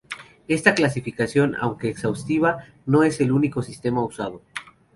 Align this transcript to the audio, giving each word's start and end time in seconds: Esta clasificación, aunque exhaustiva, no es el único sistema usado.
Esta 0.47 0.73
clasificación, 0.73 1.55
aunque 1.59 1.87
exhaustiva, 1.89 2.65
no 2.87 3.03
es 3.03 3.21
el 3.21 3.31
único 3.31 3.61
sistema 3.61 4.03
usado. 4.03 4.41